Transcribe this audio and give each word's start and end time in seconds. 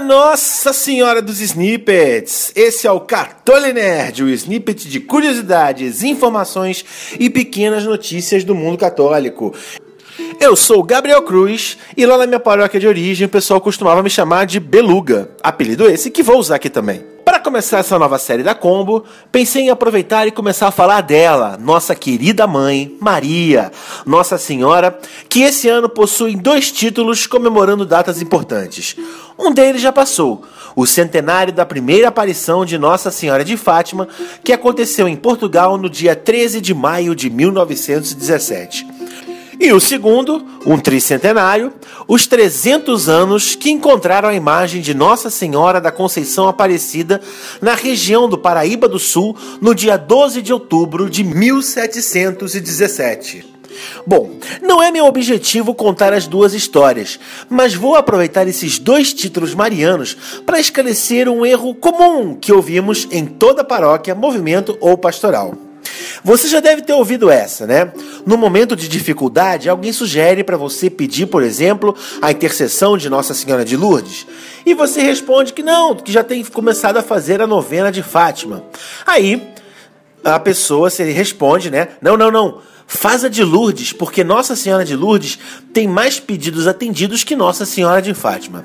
Nossa 0.00 0.72
Senhora 0.72 1.22
dos 1.22 1.40
Snippets! 1.40 2.52
Esse 2.56 2.86
é 2.86 2.90
o 2.90 3.00
Catole 3.00 3.72
Nerd, 3.72 4.24
o 4.24 4.28
snippet 4.28 4.88
de 4.88 5.00
curiosidades, 5.00 6.02
informações 6.02 6.84
e 7.18 7.30
pequenas 7.30 7.84
notícias 7.84 8.44
do 8.44 8.54
mundo 8.54 8.76
católico. 8.76 9.54
Eu 10.40 10.56
sou 10.56 10.82
Gabriel 10.82 11.22
Cruz 11.22 11.78
e 11.96 12.04
lá 12.04 12.18
na 12.18 12.26
minha 12.26 12.40
paróquia 12.40 12.80
de 12.80 12.86
origem 12.86 13.26
o 13.26 13.30
pessoal 13.30 13.60
costumava 13.60 14.02
me 14.02 14.10
chamar 14.10 14.46
de 14.46 14.58
Beluga, 14.58 15.30
apelido 15.42 15.88
esse 15.88 16.10
que 16.10 16.22
vou 16.22 16.38
usar 16.38 16.56
aqui 16.56 16.68
também. 16.68 17.13
Começar 17.44 17.80
essa 17.80 17.98
nova 17.98 18.18
série 18.18 18.42
da 18.42 18.54
Combo, 18.54 19.04
pensei 19.30 19.64
em 19.64 19.70
aproveitar 19.70 20.26
e 20.26 20.30
começar 20.30 20.68
a 20.68 20.70
falar 20.70 21.02
dela, 21.02 21.58
nossa 21.60 21.94
querida 21.94 22.46
mãe, 22.46 22.96
Maria, 22.98 23.70
Nossa 24.06 24.38
Senhora, 24.38 24.98
que 25.28 25.42
esse 25.42 25.68
ano 25.68 25.86
possui 25.86 26.36
dois 26.36 26.72
títulos 26.72 27.26
comemorando 27.26 27.84
datas 27.84 28.22
importantes. 28.22 28.96
Um 29.38 29.52
deles 29.52 29.82
já 29.82 29.92
passou, 29.92 30.42
o 30.74 30.86
centenário 30.86 31.52
da 31.52 31.66
primeira 31.66 32.08
aparição 32.08 32.64
de 32.64 32.78
Nossa 32.78 33.10
Senhora 33.10 33.44
de 33.44 33.58
Fátima, 33.58 34.08
que 34.42 34.52
aconteceu 34.52 35.06
em 35.06 35.14
Portugal 35.14 35.76
no 35.76 35.90
dia 35.90 36.16
13 36.16 36.62
de 36.62 36.72
maio 36.72 37.14
de 37.14 37.28
1917. 37.28 38.93
E 39.58 39.72
o 39.72 39.80
segundo, 39.80 40.44
um 40.66 40.78
tricentenário, 40.78 41.72
os 42.08 42.26
300 42.26 43.08
anos 43.08 43.54
que 43.54 43.70
encontraram 43.70 44.28
a 44.28 44.34
imagem 44.34 44.82
de 44.82 44.92
Nossa 44.94 45.30
Senhora 45.30 45.80
da 45.80 45.92
Conceição 45.92 46.48
Aparecida 46.48 47.20
na 47.60 47.74
região 47.74 48.28
do 48.28 48.36
Paraíba 48.36 48.88
do 48.88 48.98
Sul 48.98 49.36
no 49.60 49.72
dia 49.74 49.96
12 49.96 50.42
de 50.42 50.52
outubro 50.52 51.08
de 51.08 51.22
1717. 51.22 53.54
Bom, 54.06 54.38
não 54.62 54.82
é 54.82 54.90
meu 54.90 55.06
objetivo 55.06 55.74
contar 55.74 56.12
as 56.12 56.26
duas 56.26 56.54
histórias, 56.54 57.18
mas 57.48 57.74
vou 57.74 57.96
aproveitar 57.96 58.46
esses 58.46 58.78
dois 58.78 59.12
títulos 59.12 59.54
marianos 59.54 60.16
para 60.46 60.60
esclarecer 60.60 61.28
um 61.28 61.44
erro 61.44 61.74
comum 61.74 62.34
que 62.34 62.52
ouvimos 62.52 63.08
em 63.10 63.26
toda 63.26 63.64
paróquia, 63.64 64.14
movimento 64.14 64.76
ou 64.80 64.96
pastoral. 64.96 65.63
Você 66.24 66.48
já 66.48 66.58
deve 66.58 66.80
ter 66.80 66.94
ouvido 66.94 67.30
essa, 67.30 67.66
né? 67.66 67.92
No 68.24 68.38
momento 68.38 68.74
de 68.74 68.88
dificuldade, 68.88 69.68
alguém 69.68 69.92
sugere 69.92 70.42
para 70.42 70.56
você 70.56 70.88
pedir, 70.88 71.26
por 71.26 71.42
exemplo, 71.42 71.94
a 72.22 72.32
intercessão 72.32 72.96
de 72.96 73.10
Nossa 73.10 73.34
Senhora 73.34 73.62
de 73.62 73.76
Lourdes. 73.76 74.26
E 74.64 74.72
você 74.72 75.02
responde 75.02 75.52
que 75.52 75.62
não, 75.62 75.94
que 75.94 76.10
já 76.10 76.24
tem 76.24 76.42
começado 76.42 76.96
a 76.96 77.02
fazer 77.02 77.42
a 77.42 77.46
novena 77.46 77.92
de 77.92 78.02
Fátima. 78.02 78.64
Aí 79.06 79.50
a 80.24 80.40
pessoa 80.40 80.88
se 80.88 81.04
responde, 81.04 81.70
né? 81.70 81.88
Não, 82.00 82.16
não, 82.16 82.30
não. 82.30 82.62
Faz 82.86 83.22
a 83.22 83.28
de 83.28 83.44
Lourdes, 83.44 83.92
porque 83.92 84.24
Nossa 84.24 84.56
Senhora 84.56 84.84
de 84.84 84.96
Lourdes 84.96 85.38
tem 85.74 85.86
mais 85.86 86.18
pedidos 86.18 86.66
atendidos 86.66 87.22
que 87.22 87.36
Nossa 87.36 87.66
Senhora 87.66 88.00
de 88.00 88.14
Fátima. 88.14 88.64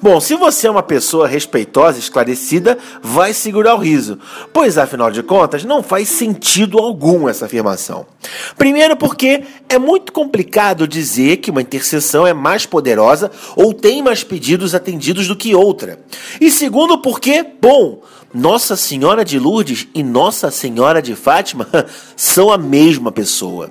Bom, 0.00 0.20
se 0.20 0.34
você 0.34 0.66
é 0.66 0.70
uma 0.70 0.82
pessoa 0.82 1.26
respeitosa, 1.26 1.98
esclarecida, 1.98 2.78
vai 3.02 3.32
segurar 3.32 3.74
o 3.74 3.78
riso, 3.78 4.18
pois 4.52 4.78
afinal 4.78 5.10
de 5.10 5.22
contas 5.22 5.64
não 5.64 5.82
faz 5.82 6.08
sentido 6.08 6.78
algum 6.78 7.28
essa 7.28 7.46
afirmação. 7.46 8.06
Primeiro, 8.56 8.96
porque 8.96 9.42
é 9.68 9.78
muito 9.78 10.12
complicado 10.12 10.86
dizer 10.86 11.38
que 11.38 11.50
uma 11.50 11.62
intercessão 11.62 12.26
é 12.26 12.32
mais 12.32 12.66
poderosa 12.66 13.30
ou 13.56 13.72
tem 13.72 14.02
mais 14.02 14.22
pedidos 14.22 14.74
atendidos 14.74 15.28
do 15.28 15.36
que 15.36 15.54
outra. 15.54 15.98
E 16.40 16.50
segundo, 16.50 16.98
porque, 16.98 17.44
bom, 17.60 18.02
Nossa 18.32 18.76
Senhora 18.76 19.24
de 19.24 19.38
Lourdes 19.38 19.88
e 19.94 20.02
Nossa 20.02 20.50
Senhora 20.50 21.00
de 21.00 21.14
Fátima 21.14 21.68
são 22.16 22.50
a 22.50 22.58
mesma 22.58 23.12
pessoa. 23.12 23.70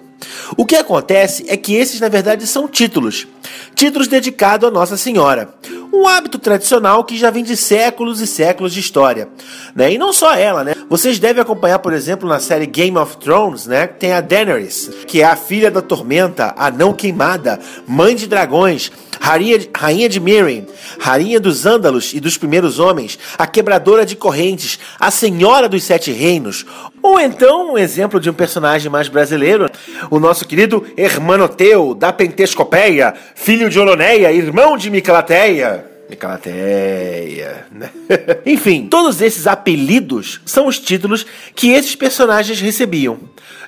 O 0.56 0.66
que 0.66 0.76
acontece 0.76 1.46
é 1.48 1.58
que 1.58 1.76
esses, 1.76 2.00
na 2.00 2.10
verdade, 2.10 2.48
são 2.48 2.68
títulos. 2.68 3.28
Títulos 3.76 4.08
dedicados 4.08 4.68
a 4.68 4.72
Nossa 4.72 4.98
Senhora. 4.98 5.54
Um 5.96 6.08
hábito 6.08 6.40
tradicional 6.40 7.04
que 7.04 7.16
já 7.16 7.30
vem 7.30 7.44
de 7.44 7.56
séculos 7.56 8.20
e 8.20 8.26
séculos 8.26 8.74
de 8.74 8.80
história. 8.80 9.30
Né? 9.76 9.94
E 9.94 9.98
não 10.00 10.12
só 10.12 10.34
ela, 10.34 10.64
né? 10.64 10.74
Vocês 10.90 11.20
devem 11.20 11.40
acompanhar, 11.40 11.78
por 11.78 11.94
exemplo, 11.94 12.28
na 12.28 12.40
série 12.40 12.66
Game 12.66 12.98
of 12.98 13.18
Thrones, 13.18 13.68
né? 13.68 13.86
Tem 13.86 14.12
a 14.12 14.20
Daenerys, 14.20 14.90
que 15.06 15.22
é 15.22 15.26
a 15.26 15.36
filha 15.36 15.70
da 15.70 15.84
tormenta, 15.84 16.54
a 16.58 16.72
não 16.72 16.94
queimada, 16.94 17.60
mãe 17.88 18.16
de 18.16 18.26
dragões, 18.26 18.92
rainha, 19.20 19.60
rainha 19.76 20.10
de 20.10 20.20
Mirin, 20.20 20.66
rainha 21.00 21.40
dos 21.40 21.66
Ândalos 21.66 22.14
e 22.14 22.20
dos 22.20 22.38
primeiros 22.38 22.80
homens, 22.80 23.18
a 23.38 23.46
quebradora 23.46 24.06
de 24.06 24.16
correntes, 24.16 24.80
a 25.00 25.12
senhora 25.12 25.70
dos 25.70 25.84
sete 25.84 26.12
reinos. 26.12 26.66
Ou 27.02 27.20
então 27.20 27.74
um 27.74 27.78
exemplo 27.78 28.20
de 28.20 28.30
um 28.30 28.34
personagem 28.34 28.92
mais 28.92 29.08
brasileiro, 29.08 29.70
o 30.10 30.20
nosso 30.20 30.46
querido 30.46 30.86
Hermanoteu 30.98 31.94
da 31.94 32.12
Pentescopeia, 32.12 33.14
filho 33.36 33.70
de 33.70 33.80
Oloneia, 33.80 34.32
irmão 34.32 34.76
de 34.76 34.90
Micalateia. 34.90 35.83
Micalateia. 36.10 37.66
Né? 37.72 37.90
Enfim, 38.46 38.88
todos 38.88 39.22
esses 39.22 39.48
apelidos 39.48 40.42
são 40.46 40.68
os 40.68 40.80
títulos 40.80 41.26
que 41.56 41.72
esses 41.72 41.96
personagens 41.96 42.60
recebiam. 42.60 43.20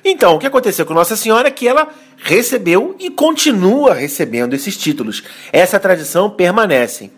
Então, 0.04 0.36
o 0.36 0.38
que 0.38 0.46
aconteceu 0.46 0.86
com 0.86 0.94
Nossa 0.94 1.16
Senhora 1.16 1.48
é 1.48 1.50
que 1.50 1.66
ela 1.66 1.88
recebeu 2.18 2.94
e 2.98 3.10
continua 3.10 3.94
recebendo 3.94 4.54
esses 4.54 4.76
títulos. 4.76 5.22
Essa 5.52 5.80
tradição 5.80 6.30
permanece. 6.30 7.10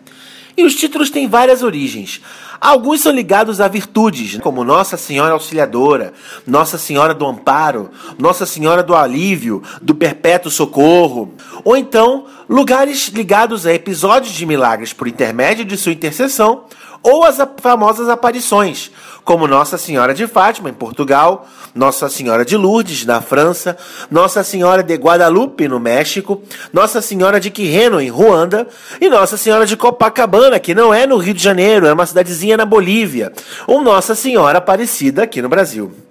E 0.59 0.63
os 0.65 0.75
títulos 0.75 1.09
têm 1.09 1.25
várias 1.25 1.63
origens. 1.63 2.19
Alguns 2.59 2.99
são 2.99 3.13
ligados 3.13 3.61
a 3.61 3.69
virtudes, 3.69 4.37
como 4.41 4.65
Nossa 4.65 4.97
Senhora 4.97 5.31
Auxiliadora, 5.31 6.11
Nossa 6.45 6.77
Senhora 6.77 7.13
do 7.13 7.25
Amparo, 7.25 7.89
Nossa 8.17 8.45
Senhora 8.45 8.83
do 8.83 8.93
Alívio, 8.93 9.63
do 9.81 9.95
Perpétuo 9.95 10.51
Socorro, 10.51 11.33
ou 11.63 11.77
então 11.77 12.25
lugares 12.49 13.07
ligados 13.07 13.65
a 13.65 13.73
episódios 13.73 14.33
de 14.33 14.45
milagres 14.45 14.91
por 14.91 15.07
intermédio 15.07 15.63
de 15.63 15.77
sua 15.77 15.93
intercessão, 15.93 16.65
ou 17.01 17.23
as 17.23 17.37
famosas 17.57 18.09
aparições, 18.09 18.91
como 19.23 19.47
Nossa 19.47 19.77
Senhora 19.77 20.13
de 20.13 20.27
Fátima, 20.27 20.69
em 20.69 20.73
Portugal, 20.73 21.47
Nossa 21.73 22.09
Senhora 22.09 22.43
de 22.43 22.57
Lourdes, 22.57 23.05
na 23.05 23.21
França, 23.21 23.77
Nossa 24.09 24.43
Senhora 24.43 24.81
de 24.81 24.95
Guadalupe, 24.95 25.67
no 25.67 25.79
México, 25.79 26.41
Nossa 26.73 27.01
Senhora 27.01 27.39
de 27.39 27.51
Quirreno, 27.51 28.01
em 28.01 28.09
Ruanda, 28.09 28.67
e 28.99 29.09
Nossa 29.09 29.37
Senhora 29.37 29.65
de 29.65 29.77
Copacabana, 29.77 30.59
que 30.59 30.73
não 30.73 30.93
é 30.93 31.05
no 31.05 31.17
Rio 31.17 31.33
de 31.33 31.43
Janeiro, 31.43 31.85
é 31.85 31.93
uma 31.93 32.05
cidadezinha 32.05 32.57
na 32.57 32.65
Bolívia, 32.65 33.31
ou 33.67 33.81
Nossa 33.81 34.15
Senhora 34.15 34.57
Aparecida, 34.57 35.23
aqui 35.23 35.41
no 35.41 35.49
Brasil. 35.49 36.08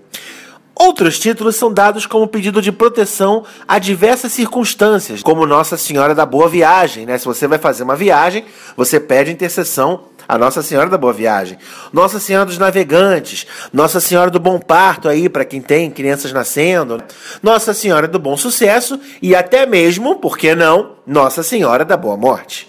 Outros 0.78 1.18
títulos 1.18 1.56
são 1.56 1.72
dados 1.72 2.06
como 2.06 2.28
pedido 2.28 2.62
de 2.62 2.70
proteção 2.70 3.44
a 3.66 3.80
diversas 3.80 4.32
circunstâncias, 4.32 5.22
como 5.24 5.44
Nossa 5.44 5.76
Senhora 5.76 6.14
da 6.14 6.24
Boa 6.24 6.48
Viagem, 6.48 7.04
né? 7.04 7.18
Se 7.18 7.24
você 7.24 7.48
vai 7.48 7.58
fazer 7.58 7.82
uma 7.82 7.96
viagem, 7.96 8.44
você 8.76 9.00
pede 9.00 9.32
intercessão 9.32 10.04
a 10.28 10.38
Nossa 10.38 10.62
Senhora 10.62 10.88
da 10.88 10.96
Boa 10.98 11.12
Viagem, 11.12 11.58
Nossa 11.92 12.20
Senhora 12.20 12.46
dos 12.46 12.58
Navegantes, 12.58 13.46
Nossa 13.72 13.98
Senhora 13.98 14.30
do 14.30 14.38
Bom 14.38 14.60
Parto 14.60 15.08
aí 15.08 15.28
para 15.28 15.44
quem 15.44 15.60
tem 15.60 15.90
crianças 15.90 16.32
nascendo, 16.32 17.02
Nossa 17.42 17.74
Senhora 17.74 18.06
do 18.06 18.18
Bom 18.18 18.36
Sucesso 18.36 19.00
e 19.20 19.34
até 19.34 19.66
mesmo, 19.66 20.16
por 20.16 20.38
que 20.38 20.54
não, 20.54 20.92
Nossa 21.06 21.42
Senhora 21.42 21.84
da 21.84 21.96
Boa 21.96 22.16
Morte. 22.16 22.67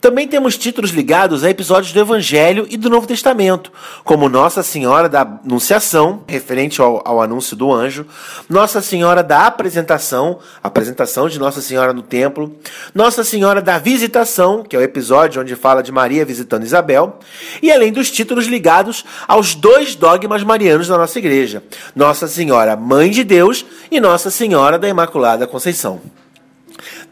Também 0.00 0.28
temos 0.28 0.58
títulos 0.58 0.90
ligados 0.90 1.42
a 1.42 1.50
episódios 1.50 1.92
do 1.92 1.98
Evangelho 1.98 2.66
e 2.68 2.76
do 2.76 2.90
Novo 2.90 3.06
Testamento, 3.06 3.72
como 4.04 4.28
Nossa 4.28 4.62
Senhora 4.62 5.08
da 5.08 5.22
Anunciação, 5.22 6.22
referente 6.28 6.80
ao, 6.80 7.02
ao, 7.06 7.20
anúncio 7.20 7.56
do 7.56 7.72
anjo, 7.72 8.06
Nossa 8.48 8.82
Senhora 8.82 9.22
da 9.22 9.46
Apresentação, 9.46 10.38
apresentação 10.62 11.28
de 11.28 11.38
Nossa 11.38 11.62
Senhora 11.62 11.92
no 11.92 12.02
templo, 12.02 12.54
Nossa 12.94 13.24
Senhora 13.24 13.62
da 13.62 13.78
Visitação, 13.78 14.62
que 14.62 14.76
é 14.76 14.78
o 14.78 14.82
episódio 14.82 15.40
onde 15.40 15.56
fala 15.56 15.82
de 15.82 15.90
Maria 15.90 16.24
visitando 16.24 16.64
Isabel, 16.64 17.18
e 17.62 17.72
além 17.72 17.92
dos 17.92 18.10
títulos 18.10 18.46
ligados 18.46 19.04
aos 19.26 19.54
dois 19.54 19.94
dogmas 19.94 20.42
marianos 20.42 20.88
da 20.88 20.98
nossa 20.98 21.18
igreja, 21.18 21.62
Nossa 21.94 22.28
Senhora 22.28 22.76
Mãe 22.76 23.10
de 23.10 23.24
Deus 23.24 23.64
e 23.90 23.98
Nossa 23.98 24.30
Senhora 24.30 24.78
da 24.78 24.88
Imaculada 24.88 25.46
Conceição. 25.46 26.00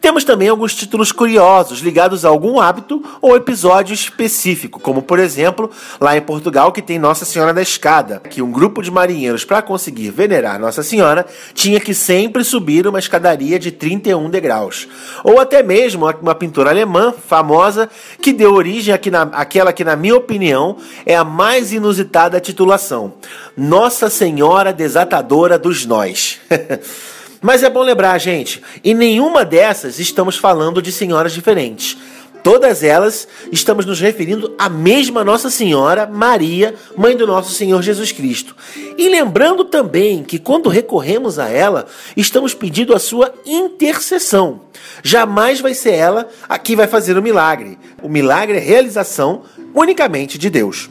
Temos 0.01 0.25
também 0.25 0.49
alguns 0.49 0.75
títulos 0.75 1.13
curiosos 1.13 1.81
ligados 1.81 2.25
a 2.25 2.29
algum 2.29 2.61
hábito 2.61 3.03
ou 3.23 3.35
episódio 3.37 3.95
específico, 3.95 4.79
como 4.79 5.03
por 5.03 5.19
exemplo, 5.19 5.71
lá 6.01 6.17
em 6.17 6.21
Portugal 6.21 6.73
que 6.73 6.83
tem 6.83 6.99
Nossa 6.99 7.25
Senhora 7.25 7.55
da 7.55 7.63
Escada, 7.63 8.21
que 8.21 8.43
um 8.43 8.53
grupo 8.53 8.83
de 8.83 8.91
marinheiros 8.91 9.45
para 9.45 9.63
conseguir 9.63 10.11
venerar 10.11 10.61
Nossa 10.61 10.83
Senhora 10.83 11.25
tinha 11.55 11.81
que 11.81 11.95
sempre 11.95 12.45
subir 12.45 12.87
uma 12.87 12.99
escadaria 12.99 13.59
de 13.59 13.71
31 13.71 14.29
degraus. 14.29 14.87
Ou 15.23 15.41
até 15.41 15.63
mesmo 15.63 16.07
uma 16.21 16.35
pintura 16.35 16.71
alemã 16.71 17.13
famosa 17.27 17.89
que 18.21 18.33
deu 18.33 18.53
origem 18.53 18.95
àquela 19.33 19.73
que 19.73 19.85
na 19.85 19.97
minha 19.97 20.17
opinião 20.17 20.77
é 21.07 21.17
a 21.17 21.25
mais 21.25 21.73
inusitada 21.73 22.41
titulação: 22.41 23.15
Nossa 23.57 24.11
Senhora 24.11 24.73
Desatadora 24.73 25.59
dos 25.59 25.87
Nós. 25.87 26.41
Mas 27.45 27.63
é 27.63 27.69
bom 27.69 27.83
lembrar, 27.83 28.17
gente, 28.17 28.63
em 28.83 28.95
nenhuma 28.95 29.45
dessas 29.45 29.99
estamos 29.99 30.39
falando 30.39 30.81
de 30.81 30.91
senhoras 30.91 31.35
diferentes. 31.35 31.95
Todas 32.43 32.83
elas 32.83 33.29
estamos 33.53 33.85
nos 33.85 34.01
referindo 34.01 34.55
à 34.59 34.71
mesma 34.71 35.23
Nossa 35.23 35.51
Senhora 35.51 36.07
Maria, 36.07 36.75
mãe 36.97 37.15
do 37.15 37.27
nosso 37.27 37.53
Senhor 37.53 37.83
Jesus 37.83 38.13
Cristo. 38.13 38.57
E 38.97 39.11
lembrando 39.11 39.63
também 39.63 40.25
que 40.25 40.39
quando 40.39 40.71
recorremos 40.71 41.39
a 41.39 41.51
ela, 41.51 41.85
estamos 42.17 42.55
pedindo 42.55 42.95
a 42.95 42.99
sua 42.99 43.35
intercessão. 43.45 44.63
Jamais 45.03 45.61
vai 45.61 45.75
ser 45.75 45.93
ela 45.93 46.27
a 46.49 46.59
que 46.59 46.75
vai 46.75 46.87
fazer 46.87 47.19
o 47.19 47.23
milagre. 47.23 47.79
O 48.03 48.09
milagre 48.09 48.57
é 48.57 48.61
realização 48.61 49.43
unicamente 49.75 50.39
de 50.39 50.49
Deus. 50.49 50.89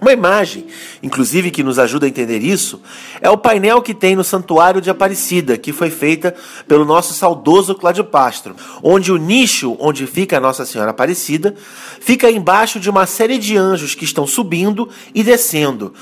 Uma 0.00 0.12
imagem, 0.12 0.66
inclusive, 1.02 1.50
que 1.50 1.62
nos 1.62 1.78
ajuda 1.78 2.06
a 2.06 2.08
entender 2.08 2.38
isso, 2.38 2.80
é 3.20 3.28
o 3.28 3.36
painel 3.36 3.82
que 3.82 3.92
tem 3.92 4.14
no 4.14 4.22
Santuário 4.22 4.80
de 4.80 4.90
Aparecida, 4.90 5.58
que 5.58 5.72
foi 5.72 5.90
feita 5.90 6.34
pelo 6.68 6.84
nosso 6.84 7.12
saudoso 7.14 7.74
Cláudio 7.74 8.04
Pastro, 8.04 8.54
onde 8.82 9.10
o 9.10 9.16
nicho 9.16 9.76
onde 9.80 10.06
fica 10.06 10.38
Nossa 10.38 10.64
Senhora 10.64 10.90
Aparecida 10.90 11.54
fica 12.00 12.30
embaixo 12.30 12.78
de 12.78 12.88
uma 12.88 13.06
série 13.06 13.38
de 13.38 13.56
anjos 13.56 13.94
que 13.94 14.04
estão 14.04 14.26
subindo 14.26 14.88
e 15.14 15.24
descendo. 15.24 15.92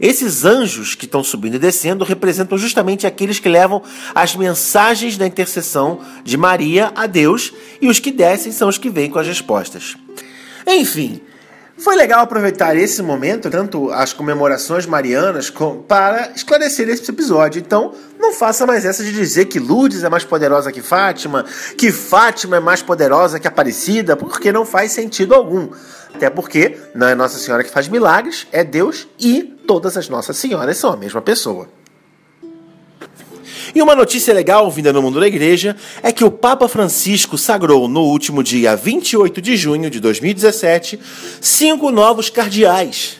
Esses 0.00 0.44
anjos 0.44 0.94
que 0.94 1.04
estão 1.04 1.22
subindo 1.22 1.54
e 1.54 1.58
descendo 1.58 2.04
representam 2.04 2.58
justamente 2.58 3.06
aqueles 3.06 3.38
que 3.38 3.48
levam 3.48 3.82
as 4.14 4.34
mensagens 4.34 5.16
da 5.16 5.26
intercessão 5.26 6.00
de 6.24 6.36
Maria 6.36 6.92
a 6.96 7.06
Deus, 7.06 7.52
e 7.80 7.88
os 7.88 7.98
que 7.98 8.10
descem 8.10 8.50
são 8.50 8.68
os 8.68 8.78
que 8.78 8.90
vêm 8.90 9.10
com 9.10 9.18
as 9.18 9.26
respostas. 9.26 9.96
Enfim, 10.66 11.20
foi 11.76 11.96
legal 11.96 12.20
aproveitar 12.20 12.76
esse 12.76 13.02
momento, 13.02 13.50
tanto 13.50 13.90
as 13.90 14.12
comemorações 14.12 14.86
marianas, 14.86 15.52
para 15.88 16.30
esclarecer 16.34 16.88
esse 16.88 17.10
episódio. 17.10 17.60
Então, 17.60 17.92
não 18.18 18.32
faça 18.32 18.64
mais 18.64 18.84
essa 18.84 19.02
de 19.02 19.12
dizer 19.12 19.46
que 19.46 19.58
Lourdes 19.58 20.04
é 20.04 20.08
mais 20.08 20.24
poderosa 20.24 20.70
que 20.70 20.80
Fátima, 20.80 21.44
que 21.76 21.90
Fátima 21.90 22.56
é 22.56 22.60
mais 22.60 22.82
poderosa 22.82 23.40
que 23.40 23.48
Aparecida, 23.48 24.16
porque 24.16 24.52
não 24.52 24.64
faz 24.64 24.92
sentido 24.92 25.34
algum. 25.34 25.68
Até 26.14 26.30
porque 26.30 26.78
não 26.94 27.08
é 27.08 27.14
Nossa 27.14 27.38
Senhora 27.38 27.64
que 27.64 27.70
faz 27.70 27.88
milagres, 27.88 28.46
é 28.52 28.62
Deus 28.62 29.08
e 29.18 29.42
todas 29.66 29.96
as 29.96 30.08
Nossas 30.08 30.36
Senhoras 30.36 30.76
são 30.78 30.92
a 30.92 30.96
mesma 30.96 31.20
pessoa. 31.20 31.68
E 33.74 33.82
uma 33.82 33.96
notícia 33.96 34.32
legal 34.32 34.70
vinda 34.70 34.92
no 34.92 35.02
mundo 35.02 35.18
da 35.18 35.26
igreja 35.26 35.76
é 36.00 36.12
que 36.12 36.24
o 36.24 36.30
Papa 36.30 36.68
Francisco 36.68 37.36
sagrou 37.36 37.88
no 37.88 38.02
último 38.02 38.40
dia 38.40 38.76
28 38.76 39.42
de 39.42 39.56
junho 39.56 39.90
de 39.90 39.98
2017 39.98 41.00
cinco 41.40 41.90
novos 41.90 42.30
cardeais. 42.30 43.16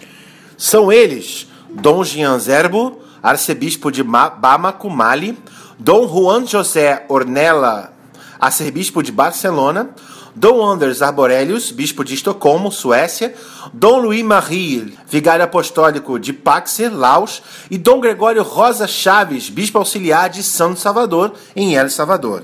São 0.57 0.93
eles 0.93 1.49
Dom 1.69 2.05
Jean 2.05 2.39
Zerbo, 2.39 3.01
arcebispo 3.21 3.91
de 3.91 4.05
Bamako, 4.05 4.89
Mali, 4.89 5.37
Dom 5.77 6.07
Juan 6.07 6.47
José 6.47 7.05
Ornella, 7.09 7.93
arcebispo 8.39 9.03
de 9.03 9.11
Barcelona, 9.11 9.91
Dom 10.37 10.65
Anders 10.67 11.01
Arborelius, 11.01 11.71
bispo 11.71 12.05
de 12.05 12.15
Estocolmo, 12.15 12.73
Suécia, 12.73 13.33
Dom 13.73 13.99
Louis 13.99 14.25
Marie, 14.25 14.99
vigário 15.09 15.45
apostólico 15.45 16.19
de 16.19 16.33
Paxe, 16.33 16.89
Laos, 16.89 17.41
e 17.71 17.79
Dom 17.79 18.01
Gregório 18.01 18.43
Rosa 18.43 18.89
Chaves, 18.89 19.49
bispo 19.49 19.79
auxiliar 19.79 20.29
de 20.29 20.43
São 20.43 20.75
Salvador, 20.75 21.35
em 21.55 21.77
El 21.77 21.89
Salvador. 21.89 22.43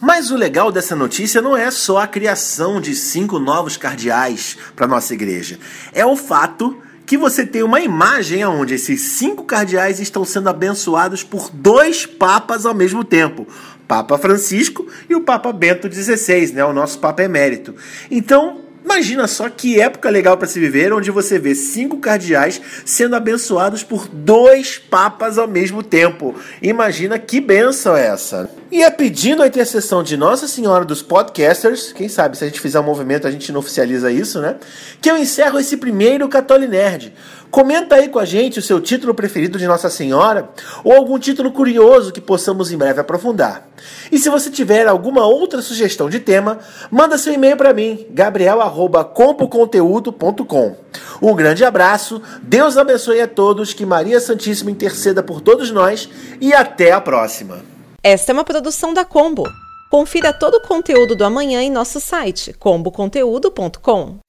Mas 0.00 0.32
o 0.32 0.36
legal 0.36 0.72
dessa 0.72 0.96
notícia 0.96 1.40
não 1.40 1.56
é 1.56 1.70
só 1.70 1.98
a 1.98 2.08
criação 2.08 2.80
de 2.80 2.94
cinco 2.94 3.38
novos 3.38 3.76
cardeais 3.76 4.58
para 4.74 4.88
nossa 4.88 5.14
igreja, 5.14 5.60
é 5.92 6.04
o 6.04 6.16
fato 6.16 6.76
que 7.06 7.16
você 7.16 7.46
tem 7.46 7.62
uma 7.62 7.80
imagem 7.80 8.44
onde 8.44 8.74
esses 8.74 9.00
cinco 9.00 9.44
cardeais 9.44 10.00
estão 10.00 10.24
sendo 10.24 10.48
abençoados 10.48 11.22
por 11.22 11.48
dois 11.50 12.04
papas 12.04 12.66
ao 12.66 12.74
mesmo 12.74 13.04
tempo. 13.04 13.46
Papa 13.86 14.18
Francisco 14.18 14.86
e 15.08 15.14
o 15.14 15.22
Papa 15.22 15.52
Bento 15.52 15.92
XVI, 15.92 16.52
né, 16.52 16.64
o 16.64 16.72
nosso 16.72 16.98
Papa 16.98 17.22
Emérito. 17.22 17.74
Então, 18.10 18.66
Imagina 18.86 19.26
só 19.26 19.48
que 19.48 19.80
época 19.80 20.08
legal 20.08 20.38
para 20.38 20.46
se 20.46 20.60
viver, 20.60 20.92
onde 20.92 21.10
você 21.10 21.40
vê 21.40 21.56
cinco 21.56 21.98
cardeais 21.98 22.60
sendo 22.84 23.16
abençoados 23.16 23.82
por 23.82 24.06
dois 24.06 24.78
papas 24.78 25.38
ao 25.38 25.48
mesmo 25.48 25.82
tempo. 25.82 26.36
Imagina 26.62 27.18
que 27.18 27.40
benção 27.40 27.96
é 27.96 28.06
essa. 28.06 28.48
E 28.70 28.84
é 28.84 28.90
pedindo 28.90 29.42
a 29.42 29.46
intercessão 29.48 30.04
de 30.04 30.16
Nossa 30.16 30.46
Senhora 30.46 30.84
dos 30.84 31.02
Podcasters, 31.02 31.92
quem 31.92 32.08
sabe 32.08 32.38
se 32.38 32.44
a 32.44 32.46
gente 32.46 32.60
fizer 32.60 32.78
um 32.78 32.84
movimento 32.84 33.26
a 33.26 33.30
gente 33.30 33.50
não 33.50 33.58
oficializa 33.58 34.12
isso, 34.12 34.40
né? 34.40 34.54
Que 35.00 35.10
eu 35.10 35.16
encerro 35.18 35.58
esse 35.58 35.76
primeiro 35.76 36.28
Catoli 36.28 36.68
Nerd. 36.68 37.12
Comenta 37.56 37.94
aí 37.94 38.10
com 38.10 38.18
a 38.18 38.24
gente 38.26 38.58
o 38.58 38.62
seu 38.62 38.82
título 38.82 39.14
preferido 39.14 39.58
de 39.58 39.66
Nossa 39.66 39.88
Senhora 39.88 40.50
ou 40.84 40.92
algum 40.92 41.18
título 41.18 41.50
curioso 41.50 42.12
que 42.12 42.20
possamos 42.20 42.70
em 42.70 42.76
breve 42.76 43.00
aprofundar. 43.00 43.66
E 44.12 44.18
se 44.18 44.28
você 44.28 44.50
tiver 44.50 44.86
alguma 44.86 45.24
outra 45.24 45.62
sugestão 45.62 46.10
de 46.10 46.20
tema, 46.20 46.58
manda 46.90 47.16
seu 47.16 47.32
e-mail 47.32 47.56
para 47.56 47.72
mim, 47.72 48.08
gabriel@compoconteúdo.com. 48.10 50.76
Um 51.22 51.34
grande 51.34 51.64
abraço, 51.64 52.20
Deus 52.42 52.76
abençoe 52.76 53.22
a 53.22 53.26
todos, 53.26 53.72
que 53.72 53.86
Maria 53.86 54.20
Santíssima 54.20 54.70
interceda 54.70 55.22
por 55.22 55.40
todos 55.40 55.70
nós 55.70 56.10
e 56.38 56.52
até 56.52 56.92
a 56.92 57.00
próxima. 57.00 57.64
Esta 58.02 58.32
é 58.32 58.34
uma 58.34 58.44
produção 58.44 58.92
da 58.92 59.02
Combo. 59.02 59.44
Confira 59.90 60.30
todo 60.30 60.56
o 60.56 60.60
conteúdo 60.60 61.16
do 61.16 61.24
amanhã 61.24 61.62
em 61.62 61.70
nosso 61.70 62.00
site 62.00 62.52
comboconteúdo.com. 62.52 64.25